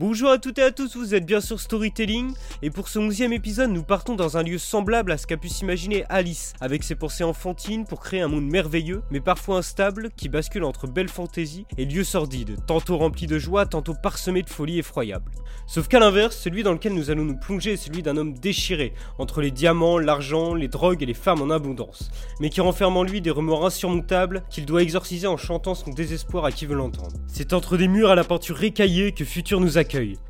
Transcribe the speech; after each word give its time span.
Bonjour 0.00 0.30
à 0.30 0.38
toutes 0.38 0.58
et 0.58 0.62
à 0.62 0.70
tous, 0.70 0.96
vous 0.96 1.14
êtes 1.14 1.26
bien 1.26 1.42
sur 1.42 1.60
Storytelling, 1.60 2.32
et 2.62 2.70
pour 2.70 2.88
ce 2.88 2.98
onzième 2.98 3.34
épisode, 3.34 3.68
nous 3.68 3.82
partons 3.82 4.14
dans 4.14 4.38
un 4.38 4.42
lieu 4.42 4.56
semblable 4.56 5.12
à 5.12 5.18
ce 5.18 5.26
qu'a 5.26 5.36
pu 5.36 5.50
s'imaginer 5.50 6.06
Alice, 6.08 6.54
avec 6.62 6.84
ses 6.84 6.94
pensées 6.94 7.22
enfantines 7.22 7.84
pour 7.84 8.00
créer 8.00 8.22
un 8.22 8.28
monde 8.28 8.46
merveilleux, 8.46 9.02
mais 9.10 9.20
parfois 9.20 9.58
instable, 9.58 10.08
qui 10.16 10.30
bascule 10.30 10.64
entre 10.64 10.86
belle 10.86 11.10
fantaisie 11.10 11.66
et 11.76 11.84
lieux 11.84 12.02
sordides, 12.02 12.56
tantôt 12.66 12.96
remplis 12.96 13.26
de 13.26 13.38
joie, 13.38 13.66
tantôt 13.66 13.92
parsemés 13.92 14.40
de 14.40 14.48
folie 14.48 14.78
effroyable. 14.78 15.30
Sauf 15.66 15.86
qu'à 15.86 16.00
l'inverse, 16.00 16.38
celui 16.38 16.62
dans 16.62 16.72
lequel 16.72 16.94
nous 16.94 17.10
allons 17.10 17.24
nous 17.24 17.36
plonger 17.36 17.74
est 17.74 17.76
celui 17.76 18.02
d'un 18.02 18.16
homme 18.16 18.32
déchiré, 18.32 18.94
entre 19.18 19.42
les 19.42 19.50
diamants, 19.50 19.98
l'argent, 19.98 20.54
les 20.54 20.68
drogues 20.68 21.02
et 21.02 21.06
les 21.06 21.12
femmes 21.12 21.42
en 21.42 21.50
abondance, 21.50 22.10
mais 22.40 22.48
qui 22.48 22.62
renferme 22.62 22.96
en 22.96 23.02
lui 23.02 23.20
des 23.20 23.30
remords 23.30 23.66
insurmontables 23.66 24.44
qu'il 24.48 24.64
doit 24.64 24.82
exorciser 24.82 25.26
en 25.26 25.36
chantant 25.36 25.74
son 25.74 25.90
désespoir 25.90 26.46
à 26.46 26.52
qui 26.52 26.64
veut 26.64 26.74
l'entendre. 26.74 27.12
C'est 27.26 27.52
entre 27.52 27.76
des 27.76 27.86
murs 27.86 28.10
à 28.10 28.14
la 28.14 28.24
peinture 28.24 28.56
récaillée 28.56 29.12
que 29.12 29.26
Futur 29.26 29.60
nous 29.60 29.76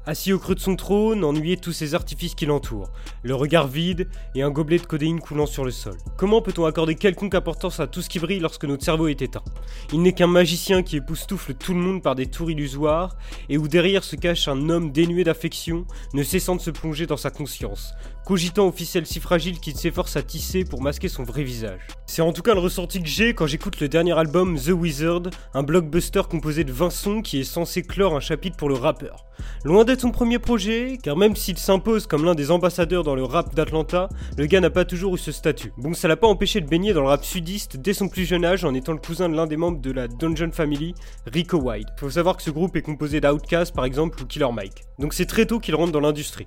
Assis 0.07 0.33
au 0.33 0.39
creux 0.39 0.55
de 0.55 0.61
son 0.61 0.75
trône, 0.75 1.23
ennuyé 1.23 1.57
tous 1.57 1.73
ces 1.73 1.95
artifices 1.95 2.35
qui 2.35 2.47
l'entourent, 2.47 2.91
le 3.23 3.35
regard 3.35 3.69
vide 3.69 4.09
et 4.35 4.43
un 4.43 4.51
gobelet 4.51 4.79
de 4.79 4.87
codéine 4.87 5.21
coulant 5.21 5.47
sur 5.47 5.65
le 5.65 5.71
sol. 5.71 5.99
Comment 6.17 6.41
peut-on 6.41 6.65
accorder 6.65 6.95
quelconque 6.95 7.35
importance 7.35 7.79
à 7.79 7.87
tout 7.87 8.01
ce 8.01 8.09
qui 8.09 8.19
brille 8.19 8.41
lorsque 8.41 8.65
notre 8.65 8.85
cerveau 8.85 9.09
est 9.09 9.21
éteint? 9.21 9.45
Il 9.93 10.01
n'est 10.01 10.15
qu'un 10.15 10.27
magicien 10.27 10.83
qui 10.83 10.97
époustoufle 10.97 11.55
tout 11.55 11.75
le 11.75 11.81
monde 11.81 12.03
par 12.03 12.15
des 12.15 12.27
tours 12.27 12.51
illusoires, 12.51 13.17
et 13.51 13.59
où 13.59 13.69
derrière 13.69 14.03
se 14.03 14.17
cache 14.17 14.49
un 14.49 14.71
homme 14.71 14.93
dénué 14.93 15.25
d'affection, 15.25 15.87
ne 16.15 16.23
cessant 16.23 16.57
de 16.57 16.61
se 16.63 16.71
plonger 16.71 17.07
dans 17.07 17.19
sa 17.19 17.31
conscience, 17.31 17.93
cogitant 18.25 18.69
officiel 18.69 19.07
si 19.07 19.21
fragile 19.21 19.59
qu'il 19.61 19.77
s'efforce 19.77 20.17
à 20.17 20.23
tisser 20.23 20.65
pour 20.65 20.83
masquer 20.83 21.09
son 21.09 21.25
vrai 21.25 21.43
visage. 21.43 21.81
C'est 22.07 22.23
en 22.23 22.33
tout 22.33 22.43
cas 22.43 22.55
le 22.55 22.61
ressenti 22.61 23.03
que 23.03 23.09
j'ai 23.09 23.35
quand 23.35 23.47
j'écoute 23.47 23.81
le 23.81 23.89
dernier 23.89 24.19
album 24.19 24.59
The 24.59 24.71
Wizard, 24.71 25.23
un 25.55 25.63
blockbuster 25.63 26.23
composé 26.29 26.65
de 26.65 26.73
20 26.73 26.91
sons 26.91 27.23
qui 27.23 27.41
est 27.41 27.45
censé 27.45 27.83
clore 27.83 28.17
un 28.17 28.21
chapitre 28.21 28.57
pour 28.57 28.69
le 28.69 28.75
rappeur. 28.75 29.27
Loin 29.65 29.85
d'être 29.85 30.01
son 30.01 30.11
premier 30.11 30.39
projet, 30.39 30.99
car 31.03 31.17
même 31.17 31.37
s'il 31.37 31.59
s'impose 31.59 32.07
comme 32.07 32.25
l'un 32.25 32.35
des 32.35 32.51
ambassadeurs 32.51 33.05
dans 33.05 33.15
le 33.15 33.25
rap 33.25 33.55
d'Atlanta, 33.55 34.09
le 34.37 34.47
gars 34.47 34.61
n'a 34.61 34.71
pas 34.71 34.85
toujours 34.85 35.15
eu 35.15 35.19
ce 35.19 35.33
statut. 35.33 35.73
Bon, 35.79 35.95
ça 35.95 36.09
l'a 36.09 36.17
pas 36.17 36.27
empêché 36.27 36.61
de 36.61 36.69
baigner 36.69 36.93
dans 36.93 37.03
le 37.03 37.09
rap 37.09 37.25
sudiste 37.25 37.77
dès 37.77 37.95
son 37.95 38.09
plus 38.09 38.25
jeune 38.25 38.45
âge 38.45 38.65
en 38.65 38.75
étant 38.75 38.93
le 38.93 38.99
cousin 38.99 39.29
de 39.29 39.35
l'un 39.35 39.47
des 39.47 39.57
membres 39.57 39.81
de 39.81 39.91
la 39.91 40.09
Dungeon 40.09 40.51
Family, 40.53 40.95
Rico 41.27 41.59
White. 41.59 41.89
Faut 41.99 42.11
savoir 42.11 42.37
que 42.37 42.43
ce 42.43 42.51
groupe 42.51 42.77
est 42.77 42.83
composé 42.83 43.21
d'Outkast 43.21 43.75
par 43.75 43.85
exemple 43.85 44.23
ou 44.23 44.27
Killer 44.27 44.53
Mike. 44.53 44.83
Donc 44.99 45.15
c'est 45.15 45.27
très 45.27 45.47
tôt 45.47 45.59
qu'il 45.59 45.75
rentre 45.75 45.93
dans 45.93 46.01
l'industrie. 46.01 46.47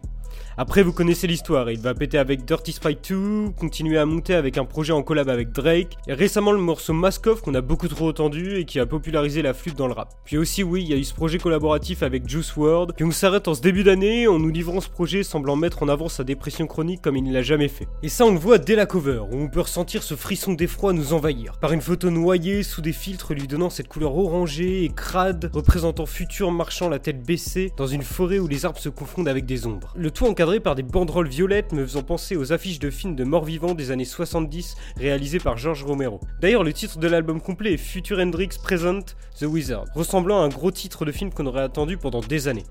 Après, 0.57 0.83
vous 0.83 0.93
connaissez 0.93 1.27
l'histoire, 1.27 1.62
il 1.71 1.79
va 1.79 1.93
péter 1.93 2.17
avec 2.17 2.45
Dirty 2.45 2.73
Sprite 2.73 3.09
2, 3.09 3.51
continuer 3.57 3.97
à 3.97 4.05
monter 4.05 4.33
avec 4.33 4.57
un 4.57 4.65
projet 4.65 4.93
en 4.93 5.03
collab 5.03 5.29
avec 5.29 5.51
Drake, 5.51 5.97
et 6.07 6.13
récemment 6.13 6.51
le 6.51 6.57
morceau 6.57 6.93
Mask 6.93 7.27
Off 7.27 7.41
qu'on 7.41 7.53
a 7.55 7.61
beaucoup 7.61 7.87
trop 7.87 8.09
entendu 8.09 8.57
et 8.57 8.65
qui 8.65 8.79
a 8.79 8.85
popularisé 8.85 9.41
la 9.41 9.53
flûte 9.53 9.77
dans 9.77 9.87
le 9.87 9.93
rap. 9.93 10.13
Puis 10.25 10.37
aussi, 10.37 10.63
oui, 10.63 10.83
il 10.83 10.89
y 10.89 10.93
a 10.93 10.97
eu 10.97 11.03
ce 11.03 11.13
projet 11.13 11.37
collaboratif 11.37 12.03
avec 12.03 12.27
Juice 12.27 12.55
WRLD, 12.55 12.93
puis 12.95 13.05
on 13.05 13.11
s'arrête 13.11 13.47
en 13.47 13.53
ce 13.53 13.61
début 13.61 13.83
d'année 13.83 14.27
en 14.27 14.39
nous 14.39 14.49
livrant 14.49 14.81
ce 14.81 14.89
projet 14.89 15.23
semblant 15.23 15.55
mettre 15.55 15.83
en 15.83 15.87
avant 15.87 16.09
sa 16.09 16.23
dépression 16.23 16.67
chronique 16.67 17.01
comme 17.01 17.15
il 17.15 17.23
ne 17.23 17.33
l'a 17.33 17.41
jamais 17.41 17.67
fait. 17.67 17.87
Et 18.01 18.09
ça, 18.09 18.25
on 18.25 18.31
le 18.31 18.39
voit 18.39 18.57
dès 18.57 18.75
la 18.75 18.85
cover, 18.85 19.23
où 19.31 19.37
on 19.37 19.47
peut 19.47 19.61
ressentir 19.61 20.03
ce 20.03 20.15
frisson 20.15 20.53
d'effroi 20.53 20.93
nous 20.93 21.13
envahir, 21.13 21.57
par 21.59 21.71
une 21.71 21.81
photo 21.81 22.09
noyée 22.09 22.63
sous 22.63 22.81
des 22.81 22.93
filtres 22.93 23.33
lui 23.33 23.47
donnant 23.47 23.69
cette 23.69 23.87
couleur 23.87 24.17
orangée 24.17 24.83
et 24.83 24.89
crade, 24.89 25.49
représentant 25.53 26.05
futur 26.05 26.51
marchant 26.51 26.89
la 26.89 26.99
tête 26.99 27.23
baissée 27.23 27.71
dans 27.77 27.87
une 27.87 28.01
forêt 28.01 28.39
où 28.39 28.47
les 28.47 28.65
arbres 28.65 28.79
se 28.79 28.89
confondent 28.89 29.27
avec 29.27 29.45
des 29.45 29.65
ombres. 29.67 29.93
Le 29.95 30.11
tout 30.11 30.25
encadré 30.25 30.59
par 30.59 30.75
des 30.75 30.83
banderoles 30.83 31.27
violettes 31.27 31.52
me 31.71 31.85
faisant 31.85 32.01
penser 32.01 32.35
aux 32.35 32.51
affiches 32.51 32.79
de 32.79 32.89
films 32.89 33.15
de 33.15 33.23
morts-vivants 33.23 33.75
des 33.75 33.91
années 33.91 34.05
70 34.05 34.75
réalisés 34.97 35.37
par 35.37 35.55
George 35.55 35.83
Romero. 35.83 36.19
D'ailleurs, 36.41 36.63
le 36.63 36.73
titre 36.73 36.97
de 36.97 37.07
l'album 37.07 37.39
complet 37.39 37.73
est 37.73 37.77
Future 37.77 38.17
Hendrix 38.17 38.49
Present 38.63 39.15
The 39.39 39.43
Wizard, 39.43 39.85
ressemblant 39.93 40.41
à 40.41 40.45
un 40.45 40.49
gros 40.49 40.71
titre 40.71 41.05
de 41.05 41.11
film 41.11 41.31
qu'on 41.31 41.45
aurait 41.45 41.61
attendu 41.61 41.97
pendant 41.97 42.21
des 42.21 42.47
années. 42.47 42.63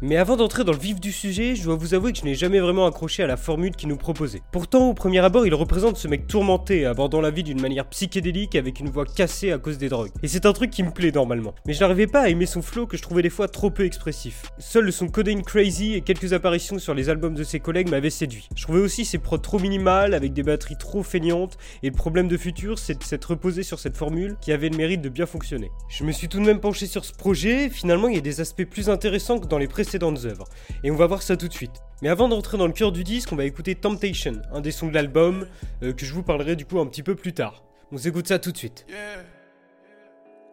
Mais 0.00 0.16
avant 0.16 0.36
d'entrer 0.36 0.64
dans 0.64 0.72
le 0.72 0.78
vif 0.78 1.00
du 1.00 1.12
sujet, 1.12 1.54
je 1.54 1.64
dois 1.64 1.76
vous 1.76 1.94
avouer 1.94 2.12
que 2.12 2.18
je 2.18 2.24
n'ai 2.24 2.34
jamais 2.34 2.60
vraiment 2.60 2.86
accroché 2.86 3.22
à 3.22 3.26
la 3.26 3.36
formule 3.36 3.76
qu'il 3.76 3.88
nous 3.88 3.96
proposait. 3.96 4.42
Pourtant, 4.52 4.88
au 4.90 4.94
premier 4.94 5.20
abord, 5.20 5.46
il 5.46 5.54
représente 5.54 5.96
ce 5.96 6.08
mec 6.08 6.26
tourmenté, 6.26 6.86
abordant 6.86 7.20
la 7.20 7.30
vie 7.30 7.42
d'une 7.42 7.60
manière 7.60 7.86
psychédélique 7.86 8.56
avec 8.56 8.80
une 8.80 8.90
voix 8.90 9.04
cassée 9.04 9.52
à 9.52 9.58
cause 9.58 9.78
des 9.78 9.88
drogues. 9.88 10.10
Et 10.22 10.28
c'est 10.28 10.46
un 10.46 10.52
truc 10.52 10.70
qui 10.70 10.82
me 10.82 10.90
plaît 10.90 11.12
normalement. 11.12 11.54
Mais 11.66 11.72
je 11.72 11.80
n'arrivais 11.80 12.06
pas 12.06 12.22
à 12.22 12.28
aimer 12.28 12.46
son 12.46 12.62
flow 12.62 12.86
que 12.86 12.96
je 12.96 13.02
trouvais 13.02 13.22
des 13.22 13.30
fois 13.30 13.48
trop 13.48 13.70
peu 13.70 13.84
expressif. 13.84 14.42
Seul 14.58 14.92
son 14.92 15.08
Codeine 15.08 15.42
Crazy 15.42 15.94
et 15.94 16.00
quelques 16.00 16.32
apparitions 16.32 16.78
sur 16.78 16.94
les 16.94 17.08
albums 17.08 17.34
de 17.34 17.44
ses 17.44 17.60
collègues 17.60 17.90
m'avaient 17.90 18.10
séduit. 18.10 18.48
Je 18.56 18.62
trouvais 18.62 18.80
aussi 18.80 19.04
ses 19.04 19.18
prods 19.18 19.38
trop 19.38 19.58
minimales, 19.58 20.14
avec 20.14 20.32
des 20.32 20.42
batteries 20.42 20.76
trop 20.76 21.02
feignantes, 21.02 21.56
et 21.82 21.90
le 21.90 21.94
problème 21.94 22.28
de 22.28 22.36
futur, 22.36 22.78
c'est 22.78 22.98
de 22.98 23.04
s'être 23.04 23.26
reposé 23.26 23.62
sur 23.62 23.78
cette 23.78 23.96
formule 23.96 24.36
qui 24.40 24.52
avait 24.52 24.68
le 24.68 24.76
mérite 24.76 25.02
de 25.02 25.08
bien 25.08 25.26
fonctionner. 25.26 25.70
Je 25.88 26.04
me 26.04 26.12
suis 26.12 26.28
tout 26.28 26.38
de 26.38 26.44
même 26.44 26.60
penché 26.60 26.86
sur 26.86 27.04
ce 27.04 27.12
projet, 27.12 27.68
finalement 27.68 28.08
il 28.08 28.14
y 28.14 28.18
a 28.18 28.22
des 28.22 28.40
aspects 28.40 28.64
plus 28.64 28.88
intéressants 28.88 29.38
que 29.38 29.46
dans 29.46 29.58
les 29.58 29.68
précédentes 29.72 30.24
œuvres. 30.24 30.44
Et 30.84 30.92
on 30.92 30.96
va 30.96 31.08
voir 31.08 31.22
ça 31.22 31.36
tout 31.36 31.48
de 31.48 31.52
suite. 31.52 31.82
Mais 32.02 32.08
avant 32.08 32.28
d'entrer 32.28 32.56
dans 32.56 32.68
le 32.68 32.72
cœur 32.72 32.92
du 32.92 33.02
disque, 33.02 33.32
on 33.32 33.36
va 33.36 33.44
écouter 33.44 33.74
Temptation, 33.74 34.40
un 34.52 34.60
des 34.60 34.70
sons 34.70 34.86
de 34.86 34.94
l'album, 34.94 35.46
euh, 35.82 35.92
que 35.92 36.06
je 36.06 36.12
vous 36.12 36.22
parlerai 36.22 36.54
du 36.54 36.64
coup 36.64 36.78
un 36.78 36.86
petit 36.86 37.02
peu 37.02 37.16
plus 37.16 37.32
tard. 37.32 37.64
On 37.90 37.96
s'écoute 37.96 38.28
ça 38.28 38.38
tout 38.38 38.52
de 38.52 38.56
suite. 38.56 38.86
Yeah. 38.88 39.24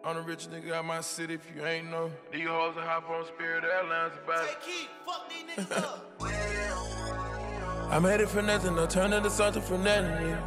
I'm 0.02 0.16
the 0.16 0.22
rich 0.22 0.48
nigga 0.48 0.72
out 0.72 0.86
my 0.86 1.02
city 1.02 1.34
if 1.34 1.42
you 1.54 1.62
ain't 1.64 1.90
know. 1.90 2.10
These 2.32 2.48
hoes 2.48 2.74
that 2.74 2.86
hop 2.86 3.10
on 3.10 3.24
Spirit 3.26 3.64
Airlines 3.64 4.14
about 4.24 4.46
it. 4.48 4.56
I 7.90 7.98
made 7.98 8.20
it 8.20 8.28
for 8.28 8.40
nothing, 8.40 8.78
I 8.78 8.86
turned 8.86 9.12
into 9.12 9.28
something 9.28 9.60
for 9.60 9.76
nothing. 9.76 10.28
Yeah. 10.28 10.40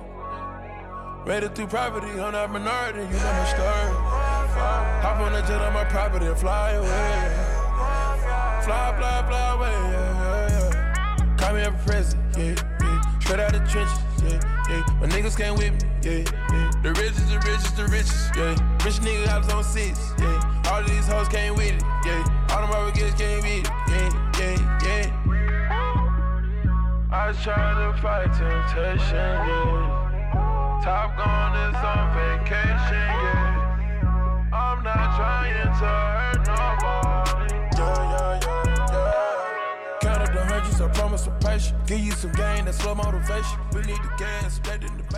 Made 1.27 1.43
it 1.43 1.53
through 1.55 1.67
poverty, 1.67 2.19
on 2.19 2.33
that 2.33 2.51
minority, 2.51 2.99
you 2.99 3.05
know 3.05 3.33
my 3.33 3.45
story. 3.45 3.93
Hop 5.03 5.19
on 5.19 5.33
the 5.33 5.41
jet 5.41 5.61
on 5.61 5.73
my 5.73 5.85
property 5.85 6.25
and 6.25 6.37
fly 6.37 6.71
away. 6.71 7.42
Fly, 8.63 8.95
fly, 8.97 9.25
fly 9.27 9.55
away, 9.55 9.75
yeah, 9.91 10.47
yeah. 10.47 11.35
Call 11.35 11.53
me 11.53 11.63
a 11.63 11.71
president, 11.85 12.37
yeah, 12.37 12.55
yeah. 12.79 13.19
Straight 13.19 13.41
out 13.41 13.51
the 13.51 13.59
trenches, 13.59 13.99
yeah, 14.23 14.39
yeah. 14.69 14.85
My 15.01 15.07
niggas 15.07 15.35
came 15.35 15.55
with 15.55 15.73
me, 15.73 15.79
yeah, 16.01 16.23
yeah. 16.49 16.71
The 16.81 16.93
richest, 16.93 17.27
the 17.27 17.39
richest, 17.39 17.75
the 17.75 17.87
richest, 17.87 18.35
yeah. 18.37 18.55
Rich 18.85 19.01
nigga 19.03 19.27
I 19.27 19.37
was 19.39 19.49
on 19.49 19.65
six, 19.65 19.99
yeah. 20.17 20.71
All 20.71 20.79
of 20.79 20.87
these 20.87 21.05
hoes 21.07 21.27
came 21.27 21.55
with 21.55 21.75
it, 21.75 21.83
yeah. 22.05 22.23
All 22.51 22.61
them 22.61 22.71
other 22.71 22.93
kids 22.93 23.13
came 23.15 23.43
with 23.43 23.67
it, 23.67 23.69
yeah, 23.91 24.09
yeah, 24.39 24.55
yeah. 24.85 25.11
I 27.11 27.33
trying 27.43 27.75
to 27.83 28.01
fight 28.01 28.31
temptation, 28.31 29.27
yeah. 29.43 30.79
Top 30.81 31.17
Gun 31.17 31.51
is 31.67 31.75
on 31.83 32.15
vacation, 32.15 33.11
yeah. 33.11 34.49
I'm 34.53 34.81
not 34.85 35.17
trying 35.17 35.51
to 35.51 35.69
hurt 35.83 36.47
nobody. 36.47 37.12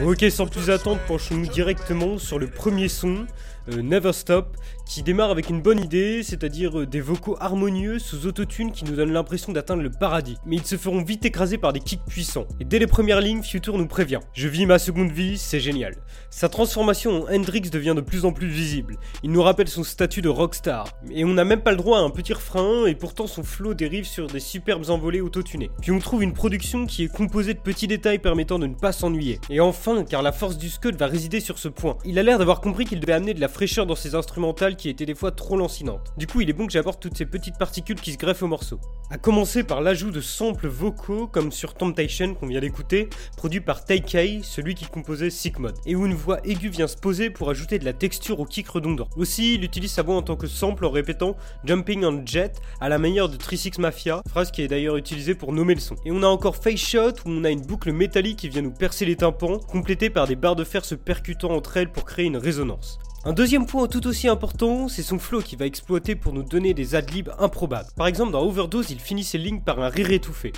Ok, 0.03 0.25
sans 0.30 0.47
plus 0.47 0.69
attendre, 0.69 1.00
penchons-nous 1.08 1.47
directement 1.47 2.18
sur 2.18 2.40
le 2.40 2.47
premier 2.47 2.90
son, 2.90 3.25
Never 3.68 4.14
Stop, 4.14 4.58
qui 4.86 5.03
démarre 5.03 5.31
avec 5.31 5.50
une 5.50 5.62
bonne 5.62 5.80
idée, 5.80 6.22
c'est-à-dire 6.24 6.80
euh, 6.80 6.86
des 6.86 7.02
vocaux 7.02 7.36
harmonieux 7.40 8.00
sous 8.00 8.28
autotune 8.28 8.72
qui 8.72 8.86
nous 8.86 8.96
donnent 8.96 9.12
l'impression 9.12 9.52
d'atteindre 9.52 9.81
le 9.81 9.90
paradis. 9.90 10.38
Mais 10.46 10.58
ils 10.58 10.66
se 10.66 10.78
feront 10.78 11.03
vite 11.03 11.26
écraser 11.26 11.58
par 11.58 11.74
des 11.74 11.80
kicks 11.80 12.06
puissants. 12.06 12.48
Et 12.59 12.66
dès 12.66 12.80
les 12.80 12.88
premières 12.88 13.22
lignes, 13.22 13.42
Future 13.42 13.78
nous 13.78 13.88
prévient. 13.88 14.20
Je 14.34 14.48
vis 14.48 14.66
ma 14.66 14.80
seconde 14.80 15.12
vie, 15.12 15.38
c'est 15.38 15.59
génial. 15.59 15.96
Sa 16.30 16.50
transformation 16.50 17.24
en 17.24 17.34
Hendrix 17.34 17.62
devient 17.62 17.94
de 17.96 18.02
plus 18.02 18.25
en 18.25 18.31
plus 18.31 18.48
visible. 18.48 18.98
Il 19.24 19.31
nous 19.31 19.42
rappelle 19.42 19.68
son 19.68 19.84
statut 19.84 20.22
de 20.22 20.30
rockstar. 20.30 20.88
Et 21.09 21.25
on 21.25 21.34
n'a 21.34 21.46
même 21.46 21.62
pas 21.62 21.72
le 21.72 21.78
droit 21.78 22.00
à 22.00 22.02
un 22.02 22.09
petit 22.09 22.34
refrain, 22.34 22.86
et 22.86 22.96
pourtant 22.96 23.28
son 23.28 23.44
flow 23.44 23.74
dérive 23.74 24.06
sur 24.06 24.28
des 24.28 24.40
superbes 24.40 24.90
envolées 24.90 25.22
autotunées. 25.22 25.72
Puis 25.81 25.92
on 25.92 26.00
trouve 26.00 26.24
une 26.24 26.34
production 26.34 26.86
qui 26.86 27.04
est 27.04 27.14
composée 27.14 27.54
de 27.54 27.59
petits 27.59 27.88
détails 27.88 28.20
permettant 28.20 28.59
de 28.59 28.68
ne 28.68 28.75
pas 28.75 28.92
s'ennuyer. 28.92 29.40
Et 29.50 29.59
enfin, 29.59 30.04
car 30.04 30.22
la 30.22 30.31
force 30.31 30.58
du 30.58 30.70
Scud 30.70 30.96
va 30.96 31.08
résider 31.08 31.40
sur 31.40 31.58
ce 31.58 31.68
point. 31.68 31.98
Il 32.06 32.20
a 32.20 32.24
l'air 32.24 32.38
d'avoir 32.38 32.62
compris 32.62 32.86
qu'il 32.86 33.00
devait 33.00 33.14
amener 33.14 33.34
de 33.34 33.42
la 33.42 33.48
fraîcheur 33.56 33.86
dans 33.86 33.96
ses 33.96 34.16
instrumentales 34.16 34.76
qui 34.76 34.90
étaient 34.90 35.06
des 35.06 35.16
fois 35.16 35.32
trop 35.32 35.56
lancinantes. 35.56 36.14
Du 36.18 36.28
coup, 36.28 36.42
il 36.42 36.50
est 36.50 36.54
bon 36.54 36.68
que 36.68 36.74
j'apporte 36.74 37.02
toutes 37.02 37.16
ces 37.16 37.26
petites 37.26 37.58
particules 37.58 38.02
qui 38.02 38.12
se 38.12 38.18
greffent 38.18 38.44
au 38.44 38.48
morceau. 38.48 38.82
A 39.12 39.18
commencer 39.18 39.64
par 39.64 39.80
l'ajout 39.80 40.12
de 40.12 40.19
samples 40.19 40.68
vocaux 40.68 41.28
comme 41.28 41.54
sur 41.54 41.74
Temptation 41.74 42.36
qu'on 42.36 42.48
vient 42.48 42.60
d'écouter, 42.60 43.07
produit 43.38 43.62
par 43.62 43.86
Taikei, 43.86 44.42
celui 44.44 44.75
qui 44.75 44.88
composait 44.88 45.30
Sick 45.30 45.57
Mode, 45.57 45.78
et 45.86 45.96
où 45.96 46.06
une 46.06 46.16
voix 46.16 46.46
aiguë 46.46 46.68
vient 46.68 46.88
se 46.88 46.98
poser 46.98 47.30
pour 47.30 47.50
ajouter 47.50 47.80
de 47.80 47.86
la 47.86 47.94
texture 47.94 48.42
au 48.42 48.46
kick 48.46 48.68
redondant. 48.68 49.07
Aussi, 49.16 49.54
il 49.54 49.63
utilise 49.63 49.94
sa 49.94 50.04
voix 50.04 50.18
en 50.18 50.22
tant 50.22 50.36
que 50.36 50.48
sample 50.48 50.84
en 50.84 50.92
répétant 50.92 51.38
Jumping 51.63 52.04
on 52.04 52.25
Jet 52.25 52.60
à 52.81 52.90
la 52.90 52.98
manière 52.98 53.30
de 53.30 53.38
36 53.38 53.80
Mafia, 53.80 54.22
phrase 54.28 54.51
qui 54.51 54.63
est 54.63 54.68
d'ailleurs 54.68 54.98
utilisée 54.98 55.34
pour 55.34 55.54
nommer 55.54 55.75
le 55.75 55.80
son. 55.80 55.96
Et 56.04 56.12
on 56.12 56.24
a 56.24 56.28
encore 56.28 56.58
Face 56.58 56.75
Shot 56.75 57.22
où 57.25 57.30
on 57.30 57.46
a 57.46 57.51
une 57.51 57.66
boucle 57.66 57.94
métallique 57.94 58.40
qui 58.40 58.50
vient 58.50 58.63
nous 58.63 58.74
percer 58.74 59.06
les 59.06 59.16
tympans, 59.16 59.60
complétée 59.60 60.10
par 60.10 60.28
des 60.28 60.36
barres 60.36 60.58
de 60.58 60.66
fer 60.66 60.84
se 60.84 60.96
percutant 60.96 61.51
entre 61.51 61.78
elles 61.78 61.90
pour 61.90 62.04
créer 62.04 62.25
une 62.25 62.36
résonance. 62.36 63.00
Un 63.27 63.33
deuxième 63.33 63.66
point 63.66 63.88
tout 63.88 64.06
aussi 64.06 64.27
important, 64.27 64.88
c'est 64.88 65.01
son 65.01 65.18
flow 65.18 65.42
qui 65.42 65.56
va 65.56 65.66
exploiter 65.66 66.16
pour 66.16 66.31
nous 66.31 66.44
donner 66.44 66.75
des 66.75 66.94
adlibs 66.94 67.31
improbables. 67.39 67.89
Par 67.95 68.06
exemple, 68.06 68.31
dans 68.31 68.44
Overdose, 68.44 68.92
il 68.92 69.00
finit 69.00 69.24
ses 69.24 69.39
lignes 69.39 69.62
par 69.62 69.80
un 69.80 69.89
rire 69.89 70.12
étouffé. 70.12 70.54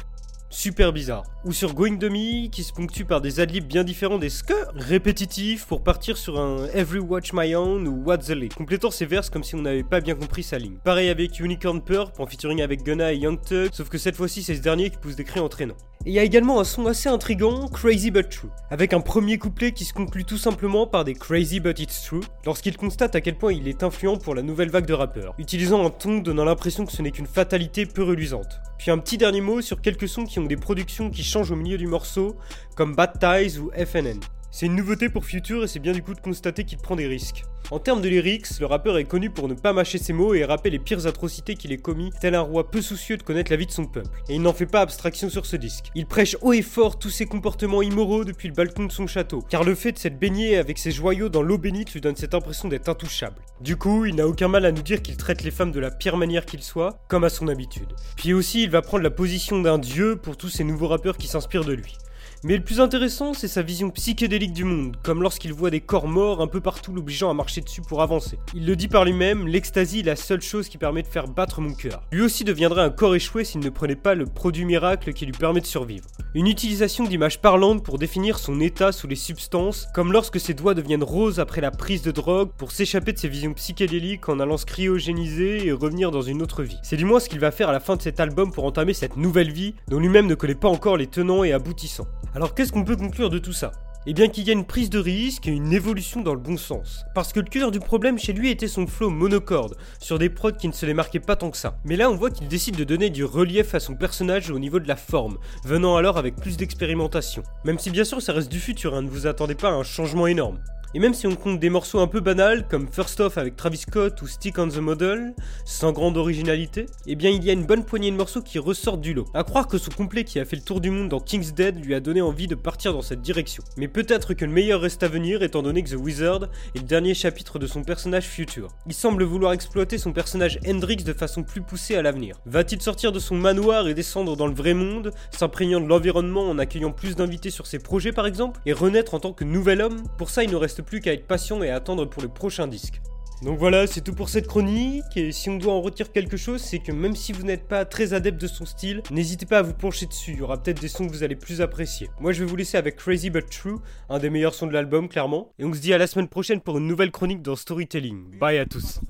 Super 0.50 0.94
bizarre. 0.94 1.24
Ou 1.46 1.54
sur 1.54 1.74
Going 1.74 1.98
Me, 2.02 2.48
qui 2.50 2.64
se 2.64 2.74
ponctue 2.74 3.04
par 3.04 3.22
des 3.22 3.40
adlibs 3.40 3.66
bien 3.66 3.84
différents 3.84 4.18
des 4.18 4.30
sk 4.30 4.54
répétitifs 4.76 5.66
pour 5.66 5.84
partir 5.84 6.18
sur 6.18 6.40
un 6.40 6.66
Every 6.74 7.00
Watch 7.00 7.32
My 7.34 7.56
Own 7.56 7.88
ou 7.88 8.04
What's 8.06 8.28
the 8.28 8.32
Lay, 8.32 8.50
complétant 8.50 8.92
ses 8.92 9.06
verses 9.06 9.30
comme 9.30 9.44
si 9.44 9.56
on 9.56 9.62
n'avait 9.62 9.84
pas 9.84 10.02
bien 10.02 10.16
compris 10.16 10.44
sa 10.44 10.58
ligne. 10.58 10.78
Pareil 10.84 11.10
avec 11.10 11.40
Unicorn 11.40 11.82
Purp 11.82 12.20
en 12.20 12.26
featuring 12.26 12.62
avec 12.62 12.84
Gunna 12.84 13.14
et 13.14 13.18
Young 13.18 13.40
Thug, 13.42 13.70
sauf 13.74 13.90
que 13.90 13.98
cette 13.98 14.16
fois-ci 14.16 14.44
c'est 14.44 14.56
ce 14.56 14.62
dernier 14.62 14.90
qui 14.90 14.98
pousse 14.98 15.16
des 15.16 15.24
cris 15.24 15.40
entraînants. 15.40 15.78
Et 16.06 16.12
il 16.12 16.14
y 16.14 16.20
a 16.20 16.24
également 16.24 16.60
un 16.60 16.64
son 16.64 16.86
assez 16.86 17.10
intrigant, 17.10 17.68
Crazy 17.68 18.12
But 18.12 18.30
True, 18.30 18.50
avec 18.70 18.94
un 18.94 19.02
premier 19.02 19.38
couplet 19.38 19.74
qui 19.74 19.84
se 19.84 19.94
conclut 19.94 20.24
tout 20.24 20.38
simplement 20.38 20.88
par 20.88 21.04
des 21.04 21.14
Crazy 21.14 21.60
But 21.60 21.80
It's 21.80 22.04
True, 22.04 22.22
lorsqu'il 22.46 22.78
constate 22.78 23.16
à 23.16 23.22
quel 23.22 23.36
point 23.36 23.52
il 23.52 23.68
est 23.68 23.84
influent 23.84 24.18
pour 24.18 24.34
la 24.34 24.42
nouvelle 24.42 24.70
vague 24.70 24.86
de 24.86 24.94
rappeurs, 24.94 25.34
utilisant 25.38 25.86
un 25.86 25.90
ton 25.90 26.20
donnant 26.20 26.46
l'impression 26.46 26.86
que 26.86 26.94
ce 26.94 27.02
n'est 27.02 27.12
qu'une 27.12 27.28
fatalité 27.28 27.86
peu 27.86 28.04
reluisante. 28.04 28.62
Puis 28.78 28.92
un 28.92 28.98
petit 28.98 29.18
dernier 29.18 29.42
mot 29.42 29.62
sur 29.62 29.82
quelques 29.82 30.08
sons 30.08 30.26
qui 30.26 30.40
ont 30.40 30.46
des 30.46 30.58
productions 30.58 31.10
qui 31.10 31.24
changent 31.24 31.52
au 31.52 31.56
milieu 31.56 31.78
du 31.78 31.88
morceau, 31.88 32.36
comme 32.76 32.96
Bad 32.96 33.20
Ties 33.20 33.58
ou 33.58 33.72
FNN. 33.72 34.20
C'est 34.50 34.66
une 34.66 34.76
nouveauté 34.76 35.10
pour 35.10 35.26
Future 35.26 35.64
et 35.64 35.68
c'est 35.68 35.80
bien 35.80 35.92
du 35.92 36.02
coup 36.02 36.14
de 36.14 36.22
constater 36.22 36.64
qu'il 36.64 36.78
prend 36.78 36.96
des 36.96 37.08
risques. 37.08 37.44
En 37.70 37.80
termes 37.80 38.02
de 38.02 38.08
lyrics, 38.08 38.60
le 38.62 38.66
rappeur 38.66 38.98
est 38.98 39.04
connu 39.04 39.30
pour 39.30 39.50
ne 39.50 39.54
pas 39.54 39.74
mâcher 39.74 39.98
ses 39.98 40.14
mots 40.14 40.34
et 40.34 40.46
rapper 40.46 40.70
les 40.70 40.80
pires 40.80 41.06
atrocités 41.06 41.56
qu'il 41.56 41.74
ait 41.74 41.78
commis, 41.78 42.12
tel 42.22 42.34
un 42.34 42.42
roi 42.42 42.72
peu 42.72 42.82
soucieux 42.82 43.18
de 43.18 43.24
connaître 43.24 43.52
la 43.52 43.58
vie 43.58 43.66
de 43.66 43.72
son 43.72 43.86
peuple. 43.86 44.08
Et 44.30 44.36
il 44.36 44.42
n'en 44.42 44.54
fait 44.54 44.66
pas 44.66 44.80
abstraction 44.80 45.30
sur 45.30 45.46
ce 45.46 45.58
disque. 45.58 45.92
Il 45.94 46.06
prêche 46.06 46.38
haut 46.42 46.54
et 46.54 46.62
fort 46.62 46.98
tous 46.98 47.10
ses 47.10 47.26
comportements 47.26 47.82
immoraux 47.82 48.24
depuis 48.24 48.48
le 48.48 48.54
balcon 48.54 48.86
de 48.86 48.92
son 48.92 49.06
château, 49.06 49.42
car 49.42 49.66
le 49.66 49.76
fait 49.76 49.92
de 49.92 49.98
s'être 49.98 50.18
baigné 50.18 50.56
avec 50.56 50.78
ses 50.78 50.92
joyaux 50.92 51.28
dans 51.28 51.42
l'eau 51.42 51.58
bénite 51.58 51.94
lui 51.94 52.00
donne 52.00 52.16
cette 52.16 52.34
impression 52.34 52.70
d'être 52.70 52.88
intouchable. 52.88 53.42
Du 53.60 53.76
coup, 53.76 54.06
il 54.06 54.16
n'a 54.16 54.28
aucun 54.28 54.48
mal 54.48 54.66
à 54.66 54.72
nous 54.72 54.82
dire 54.82 55.02
qu'il 55.02 55.18
traite 55.18 55.44
les 55.44 55.52
femmes 55.52 55.74
de 55.74 55.82
la 55.82 55.92
pire 55.92 56.16
manière 56.16 56.46
qu'il 56.46 56.64
soit, 56.64 57.04
comme 57.10 57.26
à 57.26 57.30
son 57.30 57.50
habitude. 57.50 57.94
Puis 58.16 58.34
aussi, 58.34 58.64
il 58.64 58.70
va 58.70 58.82
prendre 58.82 59.04
la 59.04 59.10
position 59.10 59.62
d'un 59.62 59.78
dieu 59.78 60.16
pour 60.16 60.38
tous 60.38 60.50
ces 60.50 60.64
nouveaux 60.64 60.88
rappeurs 60.88 61.18
qui 61.18 61.28
s'inspirent 61.28 61.66
de 61.66 61.74
lui. 61.74 61.98
Mais 62.44 62.56
le 62.56 62.64
plus 62.64 62.80
intéressant, 62.80 63.34
c'est 63.34 63.48
sa 63.48 63.64
vision 63.64 63.90
psychédélique 63.90 64.54
du 64.54 64.64
monde, 64.64 64.96
comme 65.02 65.24
lorsqu'il 65.24 65.54
voit 65.54 65.72
des 65.72 65.82
corps 65.82 66.08
morts 66.08 66.40
un 66.40 66.48
peu 66.48 66.62
partout 66.62 66.94
l'obligeant 66.94 67.32
à 67.32 67.34
marcher 67.34 67.62
dessus 67.62 67.82
pour 67.82 68.04
avancer. 68.04 68.38
Il 68.54 68.68
le 68.68 68.76
dit 68.76 68.88
par 68.88 69.06
lui-même, 69.06 69.48
l'extasie 69.48 70.02
est 70.02 70.04
la 70.04 70.16
seule 70.16 70.42
chose 70.42 70.70
qui 70.70 70.78
permet 70.78 71.02
de 71.02 71.08
faire 71.08 71.28
battre 71.28 71.62
mon 71.62 71.74
cœur. 71.74 72.04
Lui 72.12 72.22
aussi 72.22 72.44
deviendrait 72.44 72.84
un 72.84 72.92
corps 72.92 73.16
échoué 73.16 73.44
s'il 73.44 73.62
ne 73.62 73.70
prenait 73.70 73.96
pas 73.96 74.14
le 74.14 74.26
produit 74.26 74.66
miracle 74.66 75.14
qui 75.14 75.26
lui 75.26 75.32
permet 75.32 75.62
de 75.62 75.66
survivre. 75.66 76.06
Une 76.36 76.48
utilisation 76.48 77.06
d'images 77.06 77.42
parlantes 77.42 77.84
pour 77.84 77.98
définir 77.98 78.38
son 78.38 78.60
état 78.60 78.92
sous 78.92 79.08
les 79.08 79.16
substances, 79.16 79.88
comme 79.96 80.12
lorsque 80.12 80.40
ses 80.40 80.54
doigts 80.54 80.76
deviennent 80.76 81.04
roses 81.04 81.40
après 81.40 81.62
la 81.62 81.72
prise 81.72 82.04
de 82.04 82.12
drogue 82.12 82.52
pour 82.56 82.72
s'échapper 82.72 83.14
de 83.14 83.18
ses 83.18 83.30
visions 83.30 83.54
psychédéliques 83.54 84.30
en 84.30 84.40
allant 84.40 84.58
se 84.58 84.66
cryogéniser 84.66 85.66
et 85.66 85.72
revenir 85.72 86.12
dans 86.12 86.22
une 86.22 86.44
autre 86.44 86.62
vie. 86.62 86.78
C'est 86.84 86.98
du 86.98 87.06
moins 87.06 87.20
ce 87.20 87.30
qu'il 87.30 87.40
va 87.40 87.50
faire 87.50 87.70
à 87.70 87.74
la 87.74 87.80
fin 87.80 87.96
de 87.96 88.02
cet 88.04 88.20
album 88.20 88.52
pour 88.52 88.66
entamer 88.66 88.94
cette 88.94 89.18
nouvelle 89.18 89.52
vie 89.52 89.74
dont 89.88 90.00
lui-même 90.00 90.28
ne 90.28 90.36
connaît 90.36 90.54
pas 90.54 90.70
encore 90.70 90.98
les 90.98 91.08
tenants 91.08 91.44
et 91.44 91.54
aboutissants. 91.54 92.08
Alors 92.38 92.54
qu'est-ce 92.54 92.72
qu'on 92.72 92.84
peut 92.84 92.96
conclure 92.96 93.32
de 93.32 93.40
tout 93.40 93.52
ça? 93.52 93.72
Eh 94.06 94.14
bien 94.14 94.28
qu'il 94.28 94.46
y 94.46 94.52
a 94.52 94.54
une 94.54 94.64
prise 94.64 94.92
de 94.92 95.00
risque 95.00 95.48
et 95.48 95.52
une 95.52 95.74
évolution 95.74 96.22
dans 96.22 96.36
le 96.36 96.40
bon 96.40 96.56
sens. 96.56 97.04
Parce 97.16 97.34
que 97.34 97.40
le 97.40 97.48
cœur 97.48 97.72
du 97.72 97.80
problème 97.80 98.20
chez 98.20 98.32
lui 98.32 98.52
était 98.52 98.68
son 98.68 98.86
flow 98.86 99.10
monocorde, 99.10 99.76
sur 100.00 100.20
des 100.20 100.30
prods 100.30 100.52
qui 100.52 100.68
ne 100.68 100.74
se 100.74 100.86
les 100.86 100.94
marquaient 100.94 101.20
pas 101.20 101.36
tant 101.36 101.50
que 101.50 101.58
ça. 101.58 101.80
Mais 101.84 101.96
là 101.96 102.12
on 102.12 102.16
voit 102.16 102.30
qu'il 102.30 102.48
décide 102.48 102.76
de 102.76 102.84
donner 102.84 103.10
du 103.10 103.26
relief 103.26 103.74
à 103.74 103.80
son 103.80 103.96
personnage 103.96 104.52
au 104.52 104.60
niveau 104.60 104.80
de 104.80 104.88
la 104.88 104.96
forme, 104.96 105.40
venant 105.66 105.98
alors 105.98 106.20
avec 106.20 106.36
plus 106.36 106.58
d'expérimentation. 106.58 107.42
Même 107.66 107.80
si 107.80 107.90
bien 107.90 108.04
sûr 108.04 108.22
ça 108.22 108.34
reste 108.34 108.52
du 108.52 108.60
futur, 108.60 108.94
hein, 108.94 109.02
ne 109.02 109.10
vous 109.10 109.26
attendez 109.26 109.56
pas 109.56 109.70
à 109.70 109.74
un 109.74 109.82
changement 109.82 110.28
énorme. 110.28 110.60
Et 110.94 111.00
même 111.00 111.14
si 111.14 111.28
on 111.28 111.36
compte 111.36 111.60
des 111.60 111.70
morceaux 111.70 112.00
un 112.00 112.08
peu 112.08 112.22
banals 112.22 112.66
comme 112.68 112.88
First 112.90 113.20
Off 113.20 113.38
avec 113.38 113.58
Travis 113.58 113.78
Scott 113.78 114.22
ou 114.22 114.28
Stick 114.28 114.58
on 114.58 114.70
the 114.70 114.78
Model, 114.78 115.36
sans 115.66 115.92
grande 115.92 116.16
originalité, 116.16 116.86
eh 117.06 117.16
bien 117.16 117.30
il 117.30 117.44
y 117.44 117.50
a 117.50 117.54
une 117.54 117.66
bonne 117.66 117.84
poignée 117.84 118.10
de 118.10 118.16
morceaux 118.16 118.42
qui 118.42 118.58
ressortent 118.58 119.02
du 119.02 119.14
lot. 119.14 119.26
À 119.34 119.44
croire 119.44 119.68
que 119.68 119.78
son 119.78 119.92
complet 119.92 120.24
qui 120.24 120.40
a 120.40 120.46
fait 120.46 120.56
le 120.56 120.62
tour 120.62 120.80
du 120.80 120.90
monde 120.90 121.10
dans 121.10 121.20
King's 121.20 121.54
Dead 121.54 121.84
lui 121.84 121.94
a 121.94 122.00
donné 122.00 122.22
envie 122.22 122.48
de 122.48 122.56
partir 122.56 122.94
dans 122.94 123.02
cette 123.02 123.22
direction. 123.22 123.64
Mais 123.76 123.90
peut-être 123.90 124.34
que 124.34 124.46
le 124.46 124.52
meilleur 124.52 124.82
reste 124.82 125.04
à 125.04 125.10
venir 125.10 125.44
étant 125.44 125.62
donné 125.62 125.84
que 125.84 125.90
The 125.90 126.00
Wizard 126.00 126.46
est 126.74 126.80
le 126.80 126.86
dernier 126.86 127.14
chapitre 127.14 127.60
de 127.60 127.68
son 127.68 127.84
personnage 127.84 128.26
futur. 128.26 128.70
Il 128.86 128.94
semble 128.94 129.24
vouloir 129.24 129.52
exploiter 129.52 129.98
son 129.98 130.14
personnage 130.14 130.58
Hendrix 130.66 130.98
de 130.98 131.14
façon 131.14 131.44
plus 131.44 131.62
poussée 131.62 131.96
à 131.96 132.02
l'avenir. 132.02 132.38
Va-t-il 132.46 132.82
sortir 132.82 133.12
de 133.12 133.20
son 133.20 133.36
manoir 133.36 133.90
et 133.90 133.94
descendre 133.94 134.38
dans 134.38 134.48
le 134.48 134.54
vrai 134.54 134.74
monde, 134.74 135.12
s'imprégnant 135.32 135.82
de 135.82 135.88
l'environnement 135.88 136.50
en 136.50 136.58
accueillant 136.58 136.92
plus 136.92 137.16
d'invités 137.16 137.50
sur 137.50 137.68
ses 137.68 137.80
projets 137.80 138.14
par 138.14 138.26
exemple, 138.26 138.62
et 138.66 138.72
renaître 138.74 139.14
en 139.14 139.20
tant 139.20 139.34
que 139.34 139.44
nouvel 139.44 139.82
homme? 139.82 140.04
Pour 140.18 140.30
ça 140.30 140.44
il 140.44 140.52
ne 140.52 140.56
reste 140.56 140.77
plus 140.82 141.02
qu'à 141.02 141.14
être 141.14 141.28
patient 141.28 141.62
et 141.64 141.70
attendre 141.70 142.06
pour 142.06 142.22
le 142.22 142.30
prochain 142.30 142.68
disque. 142.68 143.02
Donc 143.44 143.60
voilà, 143.60 143.86
c'est 143.86 144.02
tout 144.02 144.16
pour 144.16 144.30
cette 144.30 144.48
chronique, 144.48 145.16
et 145.16 145.32
si 145.32 145.48
on 145.50 145.58
doit 145.58 145.74
en 145.74 145.82
retirer 145.82 146.10
quelque 146.10 146.38
chose, 146.38 146.60
c'est 146.60 146.80
que 146.80 146.92
même 146.92 147.16
si 147.16 147.34
vous 147.34 147.44
n'êtes 147.44 147.68
pas 147.68 147.86
très 147.86 148.14
adepte 148.14 148.42
de 148.42 148.48
son 148.48 148.66
style, 148.66 149.04
n'hésitez 149.12 149.46
pas 149.46 149.60
à 149.60 149.62
vous 149.62 149.76
pencher 149.76 150.08
dessus, 150.08 150.32
il 150.32 150.40
y 150.40 150.42
aura 150.42 150.58
peut-être 150.58 150.82
des 150.82 150.88
sons 150.88 151.06
que 151.06 151.12
vous 151.12 151.22
allez 151.22 151.36
plus 151.36 151.62
apprécier. 151.62 152.10
Moi 152.20 152.32
je 152.32 152.44
vais 152.44 152.50
vous 152.50 152.56
laisser 152.56 152.78
avec 152.78 152.96
Crazy 152.96 153.30
But 153.30 153.48
True, 153.48 153.78
un 154.10 154.18
des 154.18 154.32
meilleurs 154.32 154.56
sons 154.56 154.66
de 154.66 154.74
l'album 154.74 155.08
clairement, 155.08 155.52
et 155.60 155.66
on 155.66 155.74
se 155.74 155.80
dit 155.80 155.94
à 155.94 156.00
la 156.00 156.08
semaine 156.08 156.28
prochaine 156.28 156.62
pour 156.62 156.80
une 156.80 156.88
nouvelle 156.88 157.12
chronique 157.12 157.44
dans 157.44 157.56
Storytelling. 157.56 158.40
Bye 158.40 158.58
à 158.58 158.66
tous. 158.66 159.02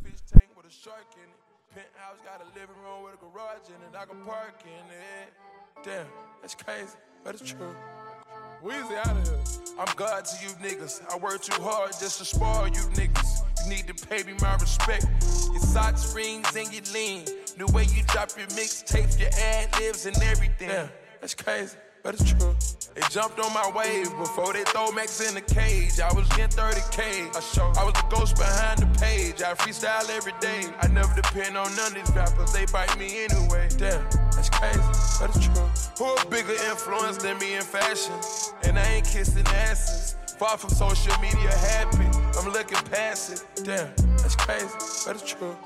Weezy 8.63 8.97
out 8.97 9.17
of 9.17 9.27
here. 9.27 9.39
I'm 9.79 9.95
God 9.95 10.25
to 10.25 10.45
you 10.45 10.51
niggas. 10.55 11.01
I 11.11 11.17
work 11.17 11.41
too 11.41 11.61
hard 11.61 11.91
just 11.91 12.17
to 12.19 12.25
spoil 12.25 12.67
you 12.67 12.81
niggas. 12.95 13.43
You 13.63 13.69
need 13.69 13.87
to 13.87 14.07
pay 14.07 14.23
me 14.23 14.33
my 14.41 14.55
respect. 14.55 15.05
Your 15.51 15.61
socks, 15.61 16.13
rings, 16.15 16.55
and 16.55 16.71
your 16.73 16.83
lean. 16.93 17.25
The 17.57 17.67
way 17.73 17.83
you 17.83 18.03
drop 18.07 18.31
your 18.37 18.47
mixtapes, 18.47 19.19
your 19.19 19.29
ad 19.39 19.79
libs, 19.79 20.05
and 20.05 20.17
everything. 20.23 20.69
Damn, 20.69 20.89
that's 21.21 21.35
crazy 21.35 21.77
it's 22.13 22.31
true. 22.31 22.55
They 22.95 23.01
jumped 23.09 23.39
on 23.39 23.53
my 23.53 23.69
wave 23.75 24.09
before 24.17 24.53
they 24.53 24.63
throw 24.63 24.91
Max 24.91 25.19
in 25.27 25.35
the 25.35 25.41
cage. 25.41 25.99
I 25.99 26.11
was 26.13 26.27
getting 26.29 26.57
30K. 26.57 27.35
I, 27.35 27.39
show, 27.39 27.71
I 27.77 27.83
was 27.83 27.93
the 27.93 28.07
ghost 28.09 28.37
behind 28.37 28.79
the 28.79 28.99
page. 28.99 29.41
I 29.41 29.53
freestyle 29.53 30.09
every 30.09 30.33
day. 30.39 30.65
I 30.81 30.87
never 30.87 31.13
depend 31.13 31.57
on 31.57 31.75
none 31.75 31.87
of 31.87 31.93
these 31.95 32.15
rappers, 32.15 32.53
they 32.53 32.65
bite 32.67 32.97
me 32.97 33.25
anyway. 33.25 33.69
Damn, 33.77 34.03
that's 34.31 34.49
crazy, 34.49 34.79
it's 34.79 35.45
true. 35.45 35.67
Who 35.99 36.15
a 36.15 36.25
bigger 36.29 36.57
influence 36.69 37.17
than 37.17 37.37
me 37.39 37.55
in 37.55 37.61
fashion? 37.61 38.15
And 38.63 38.79
I 38.79 38.85
ain't 38.95 39.05
kissing 39.05 39.45
asses. 39.47 40.15
Far 40.39 40.57
from 40.57 40.69
social 40.69 41.19
media 41.19 41.51
happy, 41.51 42.05
I'm 42.37 42.51
looking 42.53 42.77
past 42.89 43.33
it. 43.33 43.65
Damn, 43.65 43.89
that's 44.17 44.35
crazy, 44.35 44.67
but 45.05 45.15
it's 45.15 45.33
true. 45.33 45.57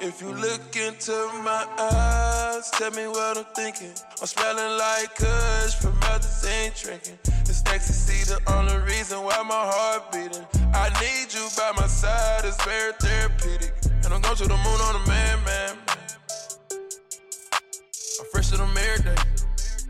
If 0.00 0.20
you 0.20 0.32
look 0.32 0.76
into 0.76 1.12
my 1.42 1.66
eyes, 1.78 2.47
tell 2.72 2.90
me 2.90 3.06
what 3.06 3.38
I'm 3.38 3.44
thinking. 3.54 3.92
I'm 4.20 4.26
smelling 4.26 4.78
like 4.78 5.14
kush 5.14 5.74
from 5.74 5.94
others 6.02 6.44
ain't 6.44 6.74
drinking. 6.74 7.18
This 7.44 7.62
ecstasy 7.66 8.24
the 8.24 8.40
only 8.52 8.76
reason 8.78 9.22
why 9.22 9.40
my 9.42 9.54
heart 9.54 10.10
beating. 10.12 10.44
I 10.74 10.88
need 11.00 11.32
you 11.32 11.46
by 11.56 11.72
my 11.76 11.86
side, 11.86 12.44
it's 12.44 12.62
very 12.64 12.92
therapeutic. 12.94 13.72
And 14.04 14.12
I'm 14.12 14.20
going 14.20 14.36
to 14.36 14.48
the 14.48 14.56
moon 14.56 14.80
on 14.88 14.96
a 14.96 15.06
man, 15.06 15.38
man. 15.44 15.76
I'm 18.20 18.26
fresh 18.32 18.48
to 18.50 18.56
them 18.56 18.74
every 18.76 19.04
day. 19.04 19.22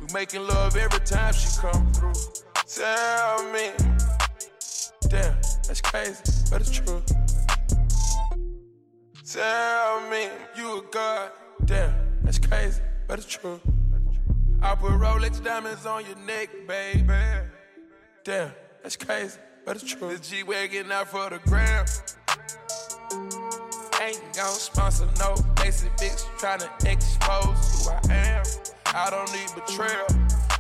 We 0.01 0.07
making 0.13 0.47
love 0.47 0.77
every 0.77 1.01
time 1.01 1.33
she 1.33 1.49
come 1.61 1.91
through. 1.93 2.13
Tell 2.67 3.51
me, 3.53 3.71
damn, 5.09 5.35
that's 5.67 5.81
crazy, 5.81 6.23
but 6.51 6.61
it's 6.61 6.71
true. 6.71 7.03
Tell 9.25 10.11
me 10.11 10.29
you 10.57 10.79
a 10.79 10.83
god. 10.91 11.31
Damn, 11.65 11.93
that's 12.29 12.47
crazy, 12.47 12.83
but 13.07 13.19
it's 13.19 13.27
true. 13.27 13.59
I 14.61 14.75
put 14.75 14.91
Rolex 14.91 15.43
diamonds 15.43 15.87
on 15.87 16.05
your 16.05 16.19
neck, 16.27 16.51
baby. 16.67 17.09
Damn, 18.23 18.51
that's 18.83 18.97
crazy, 18.97 19.39
but 19.65 19.77
it's 19.77 19.91
true. 19.91 20.15
The 20.15 20.19
G 20.19 20.43
Wagon 20.43 20.93
out 20.93 21.09
for 21.09 21.31
the 21.31 21.39
gram. 21.39 21.87
Ain't 24.03 24.21
gon' 24.37 24.53
sponsor 24.53 25.09
no 25.19 25.37
basic 25.57 25.91
bitch 25.97 26.23
tryna 26.37 26.69
expose 26.85 27.87
who 27.87 27.93
I 27.93 28.15
am. 28.15 28.45
I 28.95 29.09
don't 29.09 29.33
need 29.33 29.49
betrayal. 29.55 30.07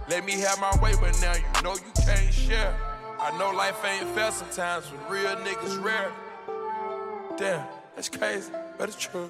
Let 0.09 0.25
me 0.25 0.41
have 0.41 0.59
my 0.63 0.75
way, 0.83 0.95
but 0.99 1.21
now 1.21 1.35
you 1.35 1.63
know 1.63 1.75
you 1.75 1.93
can't 2.03 2.33
share. 2.33 2.75
I 3.21 3.37
know 3.39 3.51
life 3.51 3.85
ain't 3.85 4.09
fair 4.15 4.33
sometimes 4.33 4.87
when 4.91 5.01
real 5.11 5.37
niggas 5.37 5.85
rare. 5.85 6.13
Damn. 7.37 7.67
That's 7.99 8.09
crazy, 8.09 8.53
but 8.79 8.89
it's 8.89 8.97
true. 8.97 9.29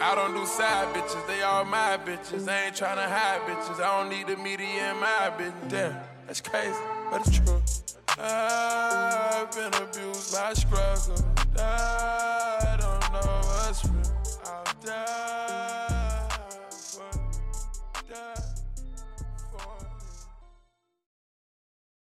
I 0.00 0.14
don't 0.14 0.32
do 0.32 0.46
side 0.46 0.94
bitches, 0.94 1.26
they 1.26 1.42
all 1.42 1.64
my 1.64 1.98
bitches. 2.04 2.48
I 2.48 2.66
ain't 2.66 2.76
tryna 2.76 3.08
hide 3.08 3.40
bitches. 3.42 3.80
I 3.80 4.00
don't 4.00 4.08
need 4.08 4.28
the 4.28 4.36
media 4.36 4.92
in 4.92 5.00
my 5.00 5.30
business. 5.36 5.68
Damn, 5.68 5.96
that's 6.26 6.40
crazy, 6.40 6.72
but 7.10 7.26
it's 7.26 7.38
true. 7.38 7.60
I've 8.16 9.50
been 9.52 9.74
abused 9.74 10.34
by 10.34 10.52
struggle. 10.54 11.24
I 11.58 12.67